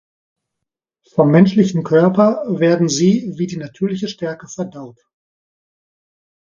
[1.11, 4.97] Vom menschlichen Körper werden sie wie die natürliche Stärke verdaut.